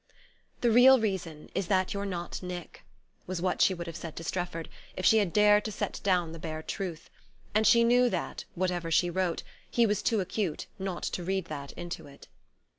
[0.61, 2.83] "The real reason is that you're not Nick"
[3.27, 6.31] was what she would have said to Strefford if she had dared to set down
[6.31, 7.11] the bare truth;
[7.53, 11.71] and she knew that, whatever she wrote, he was too acute not to read that
[11.73, 12.27] into it.